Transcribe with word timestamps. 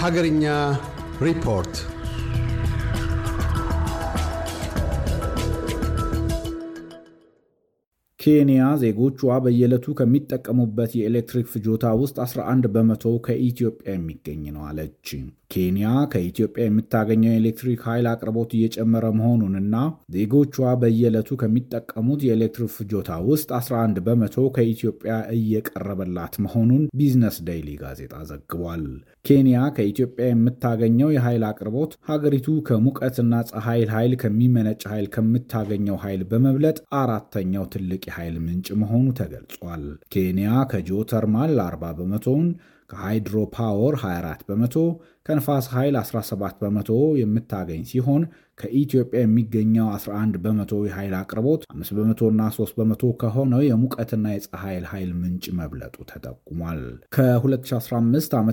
ሀገርኛ 0.00 0.80
ሪፖርት 1.18 1.68
ኬንያ 8.20 8.62
ዜጎቿ 8.80 9.20
በየዕለቱ 9.44 9.92
ከሚጠቀሙበት 9.98 10.90
የኤሌክትሪክ 10.98 11.46
ፍጆታ 11.52 11.92
ውስጥ 12.00 12.16
11 12.24 12.66
በመቶ 12.74 13.12
ከኢትዮጵያ 13.26 13.92
የሚገኝ 13.94 14.42
ነው 14.56 14.64
አለች። 14.68 15.08
ኬንያ 15.54 15.84
ከኢትዮጵያ 16.12 16.64
የምታገኘው 16.66 17.32
የኤሌክትሪክ 17.32 17.80
ኃይል 17.88 18.06
አቅርቦት 18.10 18.50
እየጨመረ 18.58 19.06
መሆኑንና 19.18 19.76
ዜጎቿ 20.16 20.54
በየዕለቱ 20.82 21.38
ከሚጠቀሙት 21.42 22.20
የኤሌክትሪክ 22.26 22.72
ፍጆታ 22.76 23.18
ውስጥ 23.30 23.48
11 23.58 24.02
በመቶ 24.08 24.44
ከኢትዮጵያ 24.56 25.14
እየቀረበላት 25.38 26.36
መሆኑን 26.46 26.84
ቢዝነስ 27.00 27.38
ዴይሊ 27.48 27.70
ጋዜጣ 27.82 28.14
ዘግቧል። 28.30 28.84
ኬንያ 29.24 29.58
ከኢትዮጵያ 29.76 30.26
የምታገኘው 30.28 31.08
የኃይል 31.14 31.42
አቅርቦት 31.48 31.92
ሀገሪቱ 32.10 32.48
ከሙቀትና 32.68 33.42
ፀሐይ 33.50 33.82
ኃይል 33.92 34.12
ከሚመነጭ 34.22 34.80
ኃይል 34.92 35.06
ከምታገኘው 35.14 35.96
ኃይል 36.04 36.22
በመብለጥ 36.30 36.78
አራተኛው 37.00 37.64
ትልቅ 37.74 38.02
የኃይል 38.08 38.36
ምንጭ 38.46 38.68
መሆኑ 38.82 39.06
ተገልጿል። 39.20 39.84
ኬንያ 40.14 40.50
ከጂኦተርማል 40.72 41.54
40 41.64 41.94
በመቶውን 42.00 42.48
ከ 42.90 43.03
hydro 43.03 43.34
power 43.54 43.94
24 44.00 44.46
በመቶ 44.48 44.76
ከንፋስ 45.26 45.66
ኃይል 45.72 45.94
17 46.00 46.62
በመቶ 46.62 46.90
የምታገኝ 47.18 47.82
ሲሆን 47.90 48.22
ከኢትዮጵያ 48.58 49.18
የሚገኘው 49.22 49.86
11 49.90 50.38
በመቶ 50.44 50.72
የኃይል 50.86 51.14
አቅርቦት 51.18 51.62
5 51.74 51.92
በመቶና 51.98 52.48
3 52.54 52.74
በመቶ 52.78 53.12
ከሆነው 53.20 53.60
የሙቀትና 53.64 54.24
የፀሐይ 54.32 54.78
ኃይል 54.90 55.10
ምንጭ 55.20 55.44
መብለጡ 55.58 55.96
ተጠቁሟል። 56.10 56.82
ከ2015 57.16 58.36
ዓ 58.36 58.42
ም 58.42 58.50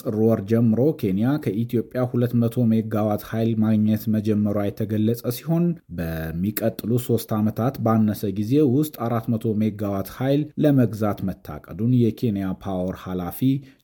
ጥር 0.00 0.16
ወር 0.22 0.42
ጀምሮ 0.50 0.80
ኬንያ 1.00 1.32
ከኢትዮጵያ 1.44 2.02
200 2.12 2.66
ሜጋዋት 2.72 3.24
ኃይል 3.30 3.52
ማግኘት 3.64 4.04
መጀመሯ 4.14 4.58
የተገለጸ 4.68 5.22
ሲሆን 5.38 5.66
በሚቀጥሉ 5.98 6.92
ሶስት 7.06 7.32
ዓመታት 7.38 7.74
ባነሰ 7.86 8.22
ጊዜ 8.38 8.54
ውስጥ 8.76 8.94
400 9.06 9.56
ሜጋዋት 9.62 10.10
ኃይል 10.18 10.44
ለመግዛት 10.64 11.20
መታቀዱን 11.28 11.92
የኬንያ 12.02 12.46
ፓወር 12.64 12.96
ኃላፊ 13.04 13.40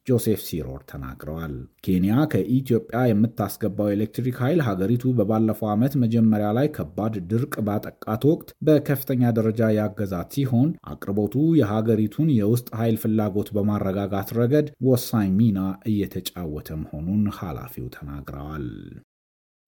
ጆሴፍ 0.06 0.40
ሲሮር 0.46 0.80
ተናግረዋል። 0.88 1.54
ኬንያ 1.84 2.14
ከኢትዮጵያ 2.32 2.98
የምታስገባው 3.06 3.88
ኤሌክትሪክ 3.94 4.36
ኃይል 4.42 4.60
ሀገሪቱ 4.66 5.12
በባለፈው 5.18 5.68
ዓመት 5.72 5.94
መጀመሪያ 6.02 6.48
ላይ 6.58 6.68
ከባድ 6.76 7.16
ድርቅ 7.30 7.54
ባጠቃት 7.68 8.24
ወቅት 8.30 8.50
በከፍተኛ 8.66 9.32
ደረጃ 9.38 9.70
ያገዛት 9.78 10.36
ሲሆን 10.36 10.70
አቅርቦቱ 10.92 11.32
የሀገሪቱን 11.60 12.30
የውስጥ 12.38 12.68
ኃይል 12.80 12.98
ፍላጎት 13.04 13.50
በማረጋጋት 13.56 14.30
ረገድ 14.38 14.68
ወሳኝ 14.88 15.30
ሚና 15.38 15.58
እየተጫወተ 15.90 16.70
መሆኑን 16.82 17.24
ኃላፊው 17.38 17.88
ተናግረዋል። 17.96 18.68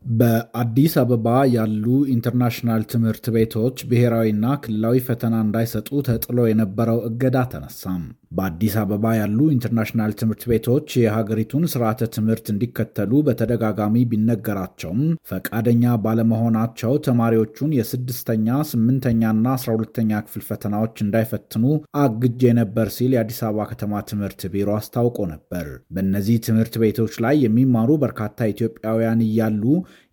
በአዲስ 0.05 0.95
አበባ 1.01 1.27
ያሉ 1.55 1.85
ኢንተርናሽናል 2.13 2.83
ትምህርት 2.91 3.25
ቤቶች 3.37 3.77
ብሔራዊና 3.91 4.47
ክልላዊ 4.65 4.97
ፈተና 5.07 5.35
እንዳይሰጡ 5.45 5.89
ተጥሎ 6.09 6.39
የነበረው 6.47 6.99
እገዳ 7.09 7.39
ተነሳም። 7.53 8.03
በአዲስ 8.31 8.75
አበባ 8.81 9.13
ያሉ 9.17 9.39
ኢንተርናሽናል 9.53 10.13
ትምህርት 10.21 10.43
ቤቶች 10.51 10.89
የሀገሪቱን 10.99 11.65
ስርዓተ 11.73 12.09
ትምህርት 12.17 12.47
እንዲከተሉ 12.53 13.21
በተደጋጋሚ 13.27 14.03
ቢነገራቸውም 14.11 15.01
ፈቃደኛ 15.31 15.95
ባለመሆናቸው 16.05 16.93
ተማሪዎቹን 17.07 17.71
የስድስተኛ 17.77 18.59
ስምንተኛና 18.71 19.47
አስራ 19.57 19.71
ሁለተኛ 19.77 20.21
ክፍል 20.27 20.45
ፈተናዎች 20.49 20.97
እንዳይፈትኑ 21.05 21.65
አግጄ 22.03 22.53
ነበር 22.61 22.89
ሲል 22.97 23.15
የአዲስ 23.17 23.41
አበባ 23.47 23.67
ከተማ 23.71 24.03
ትምህርት 24.11 24.43
ቢሮ 24.55 24.69
አስታውቆ 24.79 25.19
ነበር። 25.33 25.67
በእነዚህ 25.95 26.43
ትምህርት 26.47 26.77
ቤቶች 26.83 27.15
ላይ 27.27 27.37
የሚማሩ 27.47 27.91
በርካታ 28.03 28.25
ኢትዮጵያውያን 28.53 29.23
እያሉ 29.27 29.63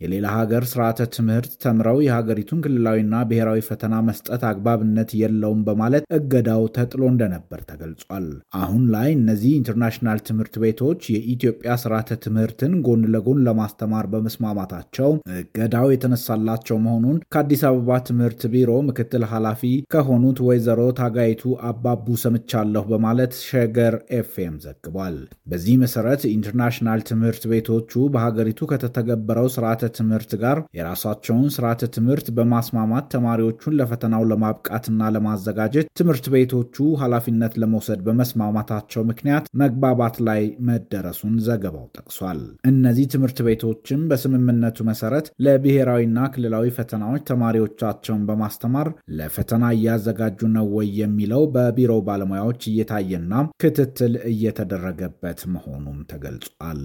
የሌላ 0.03 0.27
ሀገር 0.35 0.63
ስርዓተ 0.69 1.07
ትምህርት 1.15 1.51
ተምረው 1.63 1.97
የሀገሪቱን 2.03 2.61
ክልላዊና 2.63 3.15
ብሔራዊ 3.27 3.59
ፈተና 3.67 3.95
መስጠት 4.07 4.41
አግባብነት 4.49 5.11
የለውም 5.19 5.61
በማለት 5.67 6.07
እገዳው 6.17 6.63
ተጥሎ 6.77 7.01
እንደነበር 7.11 7.61
ተገልጿል። 7.69 8.25
አሁን 8.61 8.83
ላይ 8.95 9.09
እነዚህ 9.17 9.51
ኢንተርናሽናል 9.57 10.19
ትምህርት 10.27 10.55
ቤቶች 10.63 11.01
የኢትዮጵያ 11.13 11.75
ስርዓተ 11.83 12.17
ትምህርትን 12.25 12.73
ጎን 12.87 13.03
ለጎን 13.13 13.39
ለማስተማር 13.47 14.07
በመስማማታቸው 14.13 15.11
እገዳው 15.37 15.87
የተነሳላቸው 15.93 16.77
መሆኑን 16.85 17.21
ከአዲስ 17.33 17.63
አበባ 17.69 17.99
ትምህርት 18.09 18.43
ቢሮ 18.53 18.71
ምክትል 18.87 19.25
ኃላፊ 19.33 19.61
ከሆኑት 19.93 20.41
ወይዘሮ 20.47 20.81
ታጋይቱ 20.99 21.41
አባቡ 21.69 22.17
ሰምቻለሁ 22.23 22.83
በማለት 22.91 23.33
ሸገር 23.43 23.93
ኤፍኤም 24.17 24.57
ዘግቧል። 24.65 25.17
በዚህ 25.49 25.75
መሰረት 25.83 26.21
ኢንተርናሽናል 26.33 27.01
ትምህርት 27.09 27.43
ቤቶቹ 27.51 27.81
በሀገሪቱ 28.13 28.61
ከተተገበረው 28.71 29.49
ስርዓተ 29.53 29.81
ትምህርት 29.95 30.31
ጋር 30.41 30.57
የራሳቸውን 30.77 31.47
ስርዓተ 31.55 31.89
ትምህርት 31.95 32.27
በማስማማት 32.37 33.05
ተማሪዎቹን 33.13 33.77
ለፈተናው 33.79 34.23
ለማብቃትና 34.31 35.09
ለማዘጋጀት 35.15 35.89
ትምህርት 35.99 36.25
ቤቶቹ 36.33 36.75
ኃላፊነት 37.01 37.53
ለመውሰድ 37.63 38.01
በመስማማታቸው 38.07 39.03
ምክንያት 39.09 39.31
መግባባት 39.63 40.15
ላይ 40.27 40.41
መደረሱን 40.69 41.35
ዘገባው 41.47 41.87
ጠቅሷል። 41.97 42.39
እነዚህ 42.71 43.07
ትምህርት 43.13 43.39
ቤቶችም 43.47 44.01
በስምምነቱ 44.09 44.77
መሰረት 44.89 45.11
ለብሔራዊና 45.45 46.01
ክልላዊ 46.33 46.67
ፈተናዎች 46.77 47.27
ተማሪዎቻቸውን 47.31 48.25
በማስተማር 48.29 48.89
ለፈተና 49.17 49.63
እያዘጋጁ 49.75 50.21
ነው 50.55 50.67
ወይ 50.75 50.89
የሚለው 51.01 51.43
በቢሮው 51.55 52.01
ባለሙያዎች 52.07 52.61
እየታየና 52.71 53.31
ክትትል 53.63 54.13
እየተደረገበት 54.33 55.21
መሆኑም 55.53 55.99
ተገልጿል። 56.11 56.81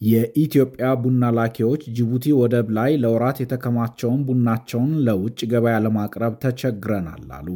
የኢትዮጵያ 0.00 0.86
ቡና 1.02 1.24
ላኪዎች 1.36 1.82
ጅቡቲ 1.96 2.24
ወደብ 2.38 2.66
ላይ 2.78 2.90
ለወራት 3.02 3.38
የተከማቸውን 3.42 4.20
ቡናቸውን 4.26 4.90
ለውጭ 5.06 5.38
ገበያ 5.52 5.76
ለማቅረብ 5.84 6.34
ተቸግረናል 6.42 7.22
አሉ። 7.36 7.48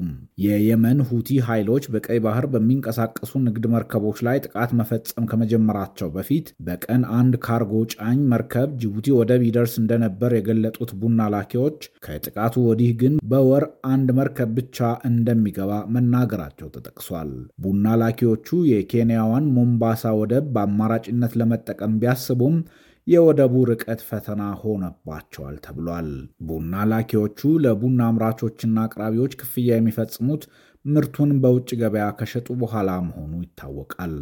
የየመን 0.44 1.00
ሁቲ 1.08 1.38
ኃይሎች 1.48 1.84
በቀይ 1.94 2.18
ባህር 2.26 2.46
በሚንቀሳቀሱ 2.52 3.32
ንግድ 3.46 3.64
መርከቦች 3.74 4.20
ላይ 4.26 4.38
ጥቃት 4.44 4.70
መፈጸም 4.78 5.26
ከመጀመራቸው 5.30 6.10
በፊት 6.14 6.46
በቀን 6.68 7.04
አንድ 7.18 7.36
ካርጎ 7.46 7.82
ጫኝ 7.94 8.22
መርከብ 8.32 8.70
ጅቡቲ 8.82 9.06
ወደብ 9.18 9.44
ይደርስ 9.48 9.74
እንደነበር 9.82 10.30
የገለጡት 10.36 10.92
ቡና 11.02 11.28
ላኪዎች 11.34 11.78
ከጥቃቱ 12.06 12.56
ወዲህ 12.68 12.94
ግን 13.02 13.14
በወር 13.30 13.64
አንድ 13.90 14.08
መርከብ 14.18 14.50
ብቻ 14.58 14.78
እንደሚገባ 15.10 15.68
መናገራቸው 15.94 16.72
ተጠቅሷል። 16.74 17.30
ቡና 17.62 17.86
ላኪዎቹ 18.00 18.64
የኬንያዋን 18.72 19.46
ሞምባሳ 19.56 19.86
ወደብ 20.20 20.44
በአማራጭነት 20.54 21.32
ለመጠቀም 21.40 21.94
ቢያስ 22.00 22.26
ቢያስቡም 22.32 22.56
የወደቡ 23.06 23.54
ርቀት 23.68 24.00
ፈተና 24.08 24.42
ሆነባቸዋል 24.60 25.54
ተብሏል። 25.64 26.08
ቡና 26.48 26.82
ላኪዎቹ 26.90 27.40
ለቡና 27.64 28.00
አምራቾችና 28.10 28.76
አቅራቢዎች 28.84 29.32
ክፍያ 29.40 29.68
የሚፈጽሙት 29.74 30.42
ምርቱን 30.84 31.30
በውጭ 31.42 31.70
ገበያ 31.80 32.04
ከሸጡ 32.18 32.48
በኋላ 32.60 32.90
መሆኑ 33.06 33.32
ይታወቃል። 33.42 34.14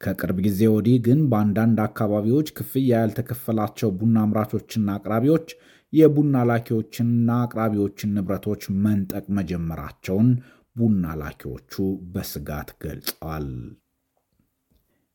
ከቅርብ 0.00 0.38
ጊዜ 0.46 0.60
ወዲህ 0.74 0.98
ግን 1.06 1.20
በአንዳንድ 1.32 1.80
አካባቢዎች 1.86 2.52
ክፍያ 2.58 2.92
ያልተከፈላቸው 2.96 3.90
ቡና 3.98 4.16
አምራቾችና 4.26 4.96
አቅራቢዎች 4.96 5.48
የቡና 5.92 6.36
ላኪዎችንና 6.50 7.28
አቅራቢዎችን 7.44 8.14
ንብረቶች 8.16 8.64
መንጠቅ 8.84 9.24
መጀመራቸውን 9.38 10.30
ቡና 10.76 11.04
ላኪዎቹ 11.20 11.74
በስጋት 12.14 12.70
ገልጸዋል። 12.82 13.46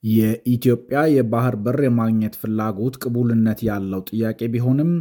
የኢትዮጵያ 0.04 1.02
የባህር 1.14 1.56
በር 1.66 1.80
የማግኘት 1.86 2.34
ፍላጎት 2.42 2.96
ቅቡልነት 3.04 3.60
ያለው 3.70 4.02
ጥያቄ 4.10 4.50
ቢሆንም 4.56 4.92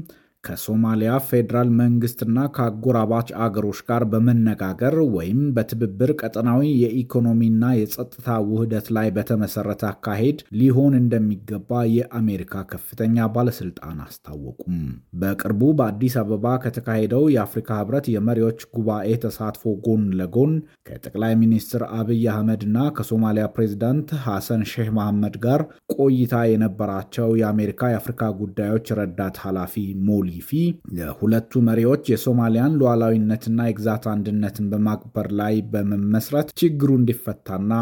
ከሶማሊያ 0.44 1.10
ፌዴራል 1.26 1.68
መንግስትና 1.80 2.38
ከአጎራባች 2.54 3.28
አገሮች 3.44 3.80
ጋር 3.88 4.02
በመነጋገር 4.12 4.94
ወይም 5.14 5.40
በትብብር 5.56 6.10
ቀጠናዊ 6.20 6.62
የኢኮኖሚና 6.80 7.64
የጸጥታ 7.76 8.38
ውህደት 8.48 8.86
ላይ 8.96 9.08
በተመሰረተ 9.16 9.82
አካሄድ 9.90 10.38
ሊሆን 10.60 10.94
እንደሚገባ 11.00 11.70
የአሜሪካ 11.96 12.64
ከፍተኛ 12.72 13.28
ባለስልጣን 13.34 14.00
አስታወቁም። 14.06 14.80
በቅርቡ 15.22 15.62
በአዲስ 15.78 16.16
አበባ 16.22 16.54
ከተካሄደው 16.64 17.24
የአፍሪካ 17.34 17.70
ህብረት 17.80 18.08
የመሪዎች 18.14 18.60
ጉባኤ 18.74 19.08
ተሳትፎ 19.24 19.76
ጎን 19.86 20.04
ለጎን 20.20 20.52
ከጠቅላይ 20.88 21.34
ሚኒስትር 21.42 21.84
አብይ 21.98 22.26
አህመድና 22.32 22.76
ከሶማሊያ 22.96 23.46
ፕሬዚዳንት 23.54 24.10
ሐሰን 24.26 24.64
ሼህ 24.72 24.90
መሐመድ 24.98 25.38
ጋር 25.46 25.60
ቆይታ 25.96 26.36
የነበራቸው 26.50 27.30
የአሜሪካ 27.40 27.92
የአፍሪካ 27.92 28.32
ጉዳዮች 28.40 28.86
ረዳት 28.98 29.36
ኃላፊ 29.44 29.74
ሞሊ 30.06 30.28
ፊ 30.42 30.60
የሁለቱ 30.98 31.62
መሪዎች 31.66 32.10
የሶማሊያን 32.12 32.76
ሉዓላዊነትና 32.80 33.66
የግዛት 33.66 34.06
አንድነትን 34.12 34.68
በማክበር 34.72 35.28
ላይ 35.40 35.54
በመመስረት 35.72 36.50
ችግሩ 36.62 36.90
እንዲፈታና 36.98 37.72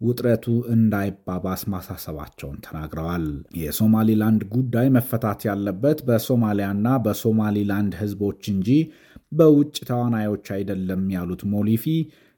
ውጥረቱ 0.00 0.44
እንዳይባባስ 0.74 1.62
ማሳሰባቸውን 1.72 2.58
ተናግረዋል። 2.66 3.24
የሶማሊላንድ 3.60 4.42
ጉዳይ 4.54 4.86
መፈታት 4.94 5.40
ያለበት 5.48 5.98
በሶማሊያና 6.08 6.86
በሶማሊላንድ 7.04 7.94
ሕዝቦች 8.00 8.42
እንጂ 8.54 8.68
በውጭ 9.32 9.76
ተዋናዮች 9.88 10.46
አይደለም 10.56 11.02
ያሉት 11.14 11.42
ሞሊፊ 11.52 11.84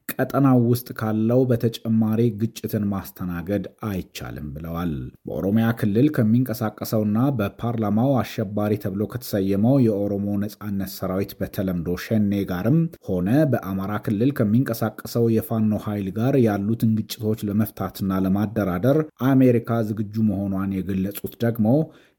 ቀጠናው 0.09 0.57
ውስጥ 0.71 0.87
ካለው 0.99 1.41
በተጨማሪ 1.49 2.21
ግጭትን 2.39 2.83
ማስተናገድ 2.91 3.63
አይቻልም 3.87 4.47
ብለዋል። 4.55 4.91
በኦሮሚያ 5.27 5.67
ክልል 5.79 6.07
ከሚንቀሳቀሰውና 6.17 7.17
በፓርላማው 7.37 8.11
አሸባሪ 8.21 8.73
ተብሎ 8.83 9.01
ከተሰየመው 9.13 9.75
የኦሮሞ 9.85 10.27
ነጻነት 10.43 10.91
ሰራዊት 10.97 11.33
በተለምዶ 11.39 11.97
ሸኔ 12.05 12.31
ጋርም 12.51 12.79
ሆነ 13.09 13.29
በአማራ 13.53 13.91
ክልል 14.07 14.31
ከሚንቀሳቀሰው 14.39 15.27
የፋኖ 15.35 15.73
ኃይል 15.85 16.09
ጋር 16.19 16.35
ያሉትን 16.47 16.93
ግጭቶች 16.99 17.41
ለመፍታትና 17.49 18.21
ለማደራደር 18.25 18.99
አሜሪካ 19.31 19.81
ዝግጁ 19.89 20.15
መሆኗን 20.29 20.73
የገለጹት 20.77 21.35
ደግሞ 21.45 21.67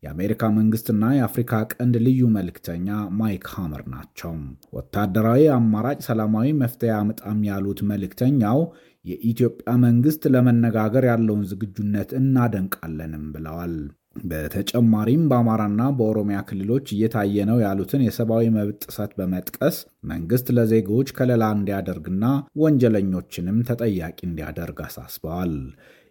የአሜሪካ 0.05 0.51
መንግስትና 0.57 1.05
የአፍሪካ 1.15 1.53
ቀንድ 1.73 1.95
ልዩ 2.07 2.23
መልእክተኛ 2.35 2.89
ማይክ 3.19 3.47
ሃመር 3.53 3.83
ናቸው። 3.93 4.33
ወታደራዊ 4.77 5.43
አማራጭ 5.55 5.99
ሰላማዊ 6.09 6.49
መፍትሄ 6.61 6.93
አምጣም 6.99 7.41
ያሉት 7.49 7.81
መልእክተኛው 7.91 8.61
የኢትዮጵያ 9.05 9.73
መንግስት 9.85 10.23
ለመነጋገር 10.35 11.05
ያለውን 11.11 11.43
ዝግጁነት 11.51 12.11
እናደንቃለንም 12.21 13.25
ብለዋል። 13.35 13.75
በተጨማሪም 14.25 15.23
በአማራና 15.31 15.83
በኦሮሚያ 15.97 16.39
ክልሎች 16.49 16.87
እየታየ 16.95 17.47
ነው 17.49 17.59
ያሉትን 17.65 18.05
የሰብአዊ 18.05 18.45
መብት 18.57 18.79
ጥሰት 18.85 19.13
በመጥቀስ 19.19 19.77
መንግስት 20.11 20.49
ለዜጎች 20.57 21.09
ከለላ 21.17 21.45
እንዲያደርግና 21.57 22.25
ወንጀለኞችንም 22.65 23.59
ተጠያቂ 23.71 24.19
እንዲያደርግ 24.29 24.81
አሳስበዋል። 24.87 25.55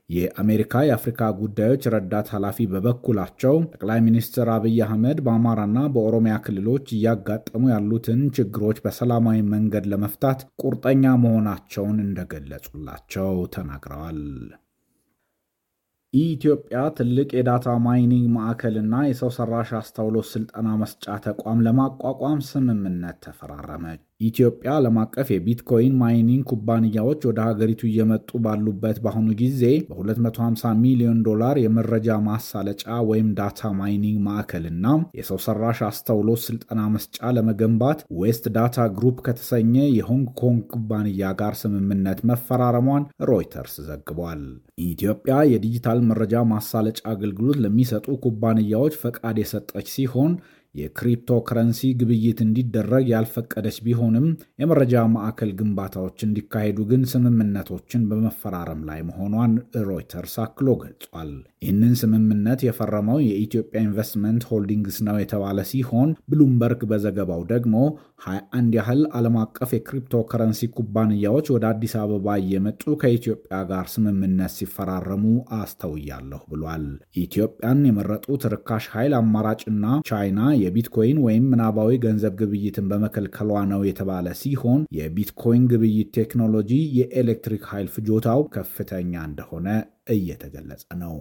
የአሜሪካ 0.09 0.81
የአፍሪካ 0.85 1.21
ጉዳዮች 1.37 1.83
ረዳት 1.93 2.27
ኃላፊ 2.33 2.65
በበኩላቸው 2.71 3.55
ጠቅላይ 3.69 3.99
ሚኒስትር 4.07 4.47
አብይ 4.55 4.79
አህመድ 4.85 5.19
በአማራና 5.25 5.79
በኦሮሚያ 5.93 6.35
ክልሎች 6.45 6.87
እያጋጠሙ 6.97 7.63
ያሉትን 7.71 8.21
ችግሮች 8.37 8.79
በሰላማዊ 8.85 9.39
መንገድ 9.53 9.87
ለመፍታት 9.93 10.41
ቁርጠኛ 10.63 11.13
መሆናቸውን 11.23 11.97
እንደገለጹላቸው 12.05 13.31
ተናግረዋል። 13.55 14.19
ኢትዮጵያ 16.13 16.79
ትልቅ 16.97 17.29
የ 17.33 17.45
data 17.45 17.67
mining 17.85 18.25
ማዕከልና 18.33 18.95
የሰው 19.05 19.31
ሰራሽ 19.37 19.69
አስተውሎት 19.77 20.27
ስልጠና 20.31 20.69
መስጫ 20.81 21.15
ተቋም 21.25 21.63
ለማቋቋም 21.67 22.41
ስምምነት 22.49 23.17
ተፈራረመች። 23.25 24.03
ኢትዮጵያ 24.21 24.69
ዓለም 24.75 24.97
አቀፍ 25.01 25.27
የቢትኮይን 25.31 25.93
mining 26.01 26.43
ኩባንያዎች 26.49 27.21
ወደ 27.29 27.39
ሀገሪቱ 27.47 27.81
እየመጡ 27.87 28.29
ባሉበት 28.43 28.97
በአሁኑ 29.03 29.27
ጊዜ 29.41 29.61
በ250 29.89 30.73
ሚሊዮን 30.83 31.19
ዶላር 31.27 31.55
የመረጃ 31.61 32.17
ማሳለጫ 32.27 32.83
ወይም 33.09 33.29
data 33.39 33.71
mining 33.79 34.19
ማዕከልና 34.27 34.85
የሰው 35.19 35.39
ሰራሽ 35.45 35.81
አስተውሎት 35.89 36.41
ስልጠና 36.45 36.81
መስጫ 36.95 37.31
ለመገንባት 37.37 38.01
ዌስት 38.21 38.45
ዳታ 38.57 38.87
ግሩፕ 38.97 39.19
ከተሰኘ 39.27 39.75
የሆንግ 39.97 40.27
ኮንግ 40.41 40.63
ኩባንያ 40.73 41.33
ጋር 41.41 41.55
ስምምነት 41.61 42.21
መፈራረሟን 42.31 43.05
ሮይተርስ 43.29 43.75
ዘግቧል። 43.89 44.43
ኢትዮጵያ 44.87 45.33
የዲጂታል 45.49 45.99
መረጃ 46.09 46.35
ማሳለጫ 46.53 47.01
አገልግሎት 47.13 47.57
ለሚሰጡ 47.63 48.05
ኩባንያዎች 48.23 48.93
ፈቃድ 49.03 49.37
የሰጠች 49.41 49.87
ሲሆን 49.95 50.31
የክሪፕቶ 50.75 51.39
ከረንሲ 51.47 51.81
ግብይት 51.99 52.39
እንዲደረግ 52.45 53.05
ያልፈቀደች 53.11 53.77
ቢሆንም 53.85 54.27
የመረጃ 54.61 55.03
ማዕከል 55.13 55.51
ግንባታዎች 55.59 56.17
እንዲካሄዱ 56.27 56.79
ግን 56.91 57.01
ስምምነቶችን 57.11 58.07
በመፈራረም 58.09 58.81
ላይ 58.89 59.01
መሆኗን 59.09 59.53
ሮይተርስ 59.87 60.35
አክሎ 60.45 60.69
ገልጿል። 60.83 61.31
ይህንን 61.63 61.93
ስምምነት 61.99 62.61
የፈረመው 62.65 63.19
የኢትዮጵያ 63.23 63.81
ኢንቨስትመንት 63.85 64.43
ሆልዲንግስ 64.49 64.97
ነው 65.07 65.17
የተባለ 65.19 65.59
ሲሆን 65.69 66.09
ብሉምበርግ 66.31 66.81
በዘገባው 66.89 67.43
ደግሞ 67.51 67.75
21 68.25 68.75
ያህል 68.77 69.01
ዓለም 69.17 69.35
አቀፍ 69.41 69.69
የክሪፕቶ 69.75 70.23
ከረንሲ 70.29 70.69
ኩባንያዎች 70.75 71.47
ወደ 71.53 71.65
አዲስ 71.71 71.93
አበባ 72.01 72.35
እየመጡ 72.41 72.83
ከኢትዮጵያ 73.01 73.57
ጋር 73.71 73.85
ስምምነት 73.93 74.53
ሲፈራረሙ 74.57 75.23
አስተውያለሁ 75.59 76.41
ብሏል። 76.51 76.85
ኢትዮጵያን 77.23 77.81
የመረጡት 77.87 78.43
ርካሽ 78.53 78.85
ኃይል 78.93 79.15
አማራጭና 79.19 79.79
ቻይና 80.09 80.39
የቢትኮይን 80.63 81.17
ወይም 81.25 81.45
ምናባዊ 81.51 81.91
ገንዘብ 82.05 82.35
ግብይትን 82.41 82.89
በመከልከሏ 82.91 83.51
ነው 83.71 83.81
የተባለ 83.87 84.27
ሲሆን 84.41 84.83
የቢትኮይን 84.97 85.65
ግብይት 85.71 86.11
ቴክኖሎጂ 86.19 86.71
የኤሌክትሪክ 86.99 87.65
ኃይል 87.71 87.89
ፍጆታው 87.95 88.43
ከፍተኛ 88.55 89.13
እንደሆነ 89.29 89.67
እየተገለጸ 90.15 90.85
ነው። 91.01 91.15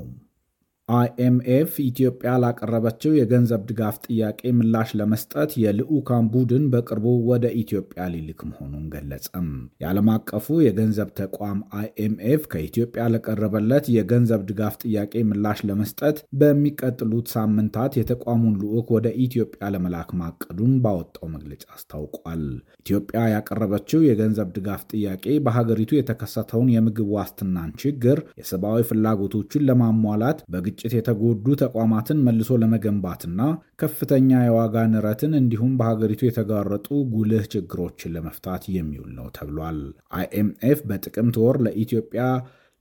አይኤምኤፍ 0.89 1.73
ኢትዮጵያ 1.83 2.31
ላቀረበችው 2.43 3.13
የገንዘብ 3.17 3.61
ድጋፍ 3.69 3.97
ጥያቄ 4.07 4.51
ምላሽ 4.57 4.89
ለመስጠት 4.99 5.51
የልዑካን 5.63 6.25
ቡድን 6.33 6.65
በቅርቡ 6.73 7.07
ወደ 7.29 7.45
ኢትዮጵያ 7.61 8.07
ሊልክ 8.15 8.41
መሆኑን 8.49 8.85
ገለጸም። 8.93 9.47
የዓለም 9.83 10.09
አቀፉ 10.15 10.57
የገንዘብ 10.65 11.11
ተቋም 11.21 11.59
አይኤምኤፍ 11.81 12.43
ከኢትዮጵያ 12.53 13.05
ለቀረበለት 13.15 13.87
የገንዘብ 13.97 14.43
ድጋፍ 14.51 14.75
ጥያቄ 14.85 15.23
ምላሽ 15.31 15.61
ለመስጠት 15.69 16.19
በሚቀጥሉት 16.43 17.31
ሳምንታት 17.35 17.99
የተቋሙን 18.01 18.59
ልዑክ 18.63 18.91
ወደ 18.97 19.09
ኢትዮጵያ 19.27 19.71
ለመላክ 19.75 20.11
ማቀዱን 20.23 20.75
ባወጣው 20.85 21.27
መግለጫ 21.37 21.65
አስታውቋል። 21.77 22.45
ኢትዮጵያ 22.83 23.23
ያቀረበችው 23.35 24.03
የገንዘብ 24.09 24.51
ድጋፍ 24.57 24.85
ጥያቄ 24.93 25.27
በሀገሪቱ 25.45 25.93
የተከሰተውን 25.97 26.75
የምግብ 26.75 27.09
ዋስትናን 27.17 27.73
ችግር፣ 27.83 28.19
የሰብአዊ 28.39 28.83
ፍላጎቶችን 28.91 29.67
ለማሟላት 29.69 30.39
በግጭት 30.85 30.95
የተጎዱ 30.97 31.47
ተቋማትን 31.61 32.23
መልሶ 32.27 32.57
ለመገንባትና 32.61 33.41
ከፍተኛ 33.81 34.31
የዋጋ 34.43 34.77
ንረትን 34.93 35.33
እንዲሁም 35.39 35.77
በሀገሪቱ 35.79 36.21
የተጋረጡ 36.27 36.87
ጉልህ 37.13 37.45
ችግሮችን 37.53 38.13
ለመፍታት 38.15 38.65
የሚውል 38.77 39.11
ነው 39.19 39.27
ተብሏል። 39.37 39.79
አይኤምኤፍ 40.19 40.81
በጥቅምት 40.89 41.37
ወር 41.43 41.59
ለኢትዮጵያ 41.67 42.25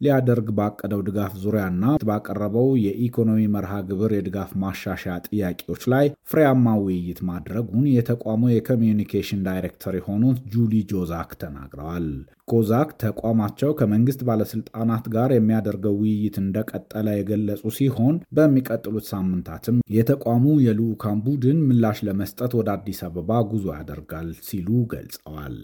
ሊያደርግ 0.02 0.48
ባቀደው 0.58 1.02
ድጋፍ 1.08 1.34
ዙሪያና 1.42 1.78
ባቀረበው 2.08 2.70
የኢኮኖሚ 2.84 3.42
መርሃ 3.56 3.74
ግብር 3.90 4.14
የድጋፍ 4.16 4.52
ማሻሻያ 4.64 5.16
ጥያቄዎች 5.28 5.84
ላይ 5.94 6.06
ፍሬያማ 6.32 6.76
ውይይት 6.84 7.20
ማድረጉን 7.30 7.86
የተቋሙ 7.92 8.44
የኮሚዩኒኬሽን 8.52 9.44
ዳይሬክተር 9.48 9.96
የሆኑት 9.98 10.40
ጁሊ 10.54 10.84
ኮዛክ 10.92 11.32
ተናግረዋል። 11.42 12.08
ኮዛክ 12.52 12.90
ተቋማቸው 13.02 13.72
ከመንግስት 13.80 14.22
ባለስልጣናት 14.28 15.06
ጋር 15.14 15.30
የሚያደርገው 15.34 15.96
ውይይት 16.02 16.38
እንደቀጠለ 16.42 17.08
የገለጹ 17.14 17.64
ሲሆን 17.78 18.16
በሚቀጥሉት 18.38 19.08
ሳምንታትም 19.12 19.78
የተቋሙ 19.96 20.46
የልዑካን 20.66 21.22
ቡድን 21.26 21.60
ምላሽ 21.70 22.00
ለመስጠት 22.08 22.54
ወደ 22.60 22.70
አዲስ 22.76 23.02
አበባ 23.08 23.42
ጉዞ 23.52 23.68
ያደርጋል 23.78 24.30
ሲሉ 24.48 24.68
ገልጸዋል። 24.94 25.58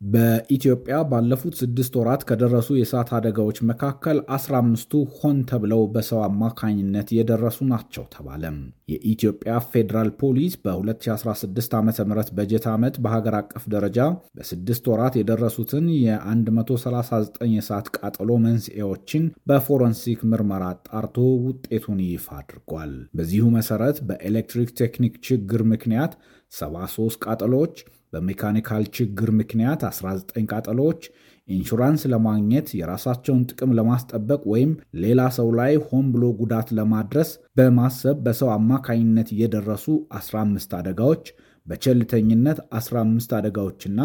በኢትዮጵያ 0.00 0.96
ባለፉት 1.10 1.54
ስድስት 1.60 1.94
ወራት 1.98 2.22
ከደረሱ 2.28 2.68
የእሳት 2.76 3.08
አደጋዎች 3.16 3.58
መካከል 3.70 4.18
15ቱ 4.34 4.92
ሆን 5.16 5.38
ተብለው 5.50 5.82
በሰው 5.94 6.20
አማካኝነት 6.26 7.08
የደረሱ 7.16 7.58
ናቸው 7.72 8.04
ተባለም። 8.14 8.58
የኢትዮጵያ 8.92 9.54
ፌዴራል 9.72 10.10
ፖሊስ 10.20 10.54
በ2016 10.62 11.74
ዓ 11.76 11.82
ም 11.82 11.90
በጀት 12.38 12.66
ዓመት 12.74 12.94
በሀገር 13.04 13.36
አቀፍ 13.40 13.66
ደረጃ 13.74 13.98
በስድስት 14.38 14.86
ወራት 14.92 15.16
የደረሱትን 15.20 15.88
የ139 15.98 17.44
የእሳት 17.50 17.88
ቃጠሎ 17.98 18.30
መንስኤዎችን 18.46 19.26
በፎረንሲክ 19.50 20.22
ምርመራ 20.32 20.64
አጣርቶ 20.74 21.16
ውጤቱን 21.46 22.00
ይፋ 22.06 22.28
አድርጓል። 22.40 22.94
በዚሁ 23.18 23.46
መሰረት 23.58 23.98
በኤሌክትሪክ 24.08 24.72
ቴክኒክ 24.80 25.14
ችግር 25.28 25.62
ምክንያት 25.74 26.12
73 26.52 27.24
ቃጠሎዎች 27.24 27.76
በሜካኒካል 28.12 28.84
ችግር 28.96 29.30
ምክንያት 29.40 29.80
19 29.88 30.46
ቃጠሎዎች 30.52 31.02
ኢንሹራንስ 31.48 32.02
ለማግኘት 32.12 32.68
የራሳቸውን 32.78 33.44
ጥቅም 33.50 33.74
ለማስጠበቅ 33.78 34.40
ወይም 34.52 34.72
ሌላ 35.02 35.20
ሰው 35.38 35.48
ላይ 35.60 35.74
ሆን 35.86 36.06
ብሎ 36.14 36.24
ጉዳት 36.40 36.70
ለማድረስ 36.78 37.30
በማሰብ 37.58 38.16
በሰው 38.26 38.50
አማካኝነት 38.56 39.30
የደረሱ 39.40 39.86
15 40.18 40.76
አደጋዎች 40.80 41.24
በቸልተኝነት 41.66 42.58
15 42.76 43.32
አደጋዎችና 43.38 44.00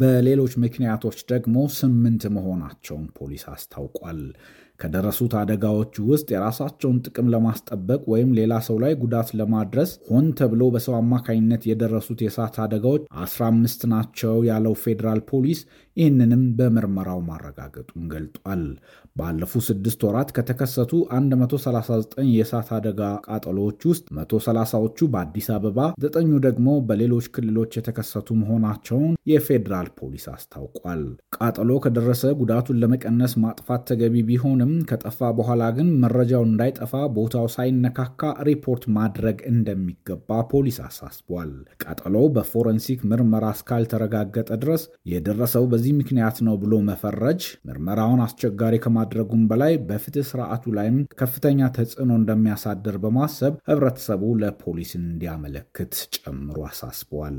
በሌሎች 0.00 0.52
ምክንያቶች 0.64 1.18
ደግሞ 1.32 1.56
ስምንት 1.78 2.24
መሆናቸውን 2.36 3.06
ፖሊስ 3.18 3.44
አስታውቋል። 3.54 4.20
ከደረሱት 4.80 5.32
አደጋዎች 5.40 5.94
ውስጥ 6.08 6.28
የራሳቸውን 6.32 6.98
ጥቅም 7.06 7.30
ለማስጠበቅ 7.32 8.00
ወይም 8.12 8.30
ሌላ 8.38 8.54
ሰው 8.66 8.76
ላይ 8.84 8.92
ጉዳት 9.02 9.30
ለማድረስ 9.40 9.90
ሆን 10.10 10.26
ተብሎ 10.38 10.64
በሰው 10.74 10.94
አማካኝነት 10.98 11.62
የደረሱት 11.70 12.20
የእሳት 12.24 12.56
አደጋዎች 12.64 13.02
15 13.22 13.88
ናቸው 13.92 14.36
ያለው 14.48 14.76
ፌዴራል 14.84 15.22
ፖሊስ 15.30 15.62
ይህንንም 15.98 16.42
በምርመራው 16.58 17.20
ማረጋገጡን 17.28 18.04
ገልጧል። 18.12 18.62
ባለፉት 19.16 19.64
ስድስት 19.68 20.00
ወራት 20.06 20.28
ከተከሰቱ 20.36 20.92
139 21.12 22.18
የእሳት 22.32 22.68
አደጋ 22.76 23.00
ቃጠሎዎች 23.28 23.80
ውስጥ 23.90 24.04
130ዎቹ 24.18 25.08
በአዲስ 25.12 25.48
አበባ፣ 25.54 25.76
ዘጠኙ 26.04 26.30
ደግሞ 26.46 26.68
በሌሎች 26.88 27.26
ክልሎች 27.36 27.72
የተከሰቱ 27.78 28.36
መሆናቸውን 28.42 29.14
የፌዴራል 29.32 29.88
ፖሊስ 29.98 30.26
አስታውቋል። 30.34 31.02
ቃጠሎ 31.38 31.70
ከደረሰ 31.84 32.22
ጉዳቱን 32.40 32.80
ለመቀነስ 32.82 33.34
ማጥፋት 33.44 33.82
ተገቢ 33.90 34.14
ቢሆንም 34.28 34.72
ከጠፋ 34.90 35.30
በኋላ 35.38 35.62
ግን 35.78 35.90
መረጃው 36.02 36.44
እንዳይጠፋ 36.48 36.94
ቦታው 37.18 37.46
ሳይነካካ 37.54 38.22
ሪፖርት 38.48 38.84
ማድረግ 38.98 39.38
እንደሚገባ 39.52 40.16
ፖሊስ 40.52 40.78
አሳስቧል። 40.86 41.52
ቃጠሎው 41.82 42.26
በፎረንሲክ 42.36 43.00
ምርመራ 43.10 43.44
እስካልተረጋገጠ 43.56 44.50
ድረስ 44.62 44.82
የደረሰው 45.12 45.64
በዚህ 45.88 46.00
ምክንያት 46.00 46.38
ነው 46.46 46.54
ብሎ 46.62 46.74
መፈረጅ 46.86 47.42
ምርመራውን 47.66 48.20
አስቸጋሪ 48.24 48.74
ከማድረጉም 48.84 49.42
በላይ 49.50 49.72
በፍትህ 49.88 50.26
ስርዓቱ 50.30 50.72
ላይም 50.76 50.98
ከፍተኛ 51.20 51.68
ተጽዕኖ 51.76 52.10
እንደሚያሳድር 52.20 52.96
በማሰብ 53.04 53.54
ህብረተሰቡ 53.70 54.22
ለፖሊስ 54.42 54.92
እንዲያመለክት 55.00 55.94
ጨምሮ 56.16 56.58
አሳስቧል። 56.68 57.38